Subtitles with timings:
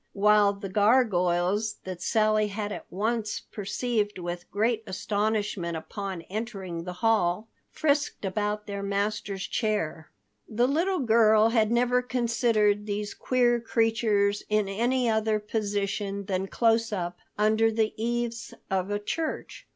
[0.13, 6.91] While the gargoyles that Sally had at once perceived with great astonishment upon entering the
[7.05, 10.09] hall, frisked about their master's chair.
[10.49, 16.91] The little girl had never considered these queer creatures in any other position than close
[16.91, 19.67] up under the eaves of a church.